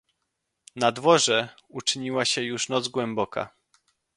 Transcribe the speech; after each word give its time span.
"Na 0.75 0.91
dworze 0.91 1.49
uczyniła 1.69 2.25
się 2.25 2.41
już 2.41 2.69
noc 2.69 2.87
głęboka." 2.87 3.49